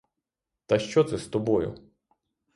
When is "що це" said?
0.79-1.17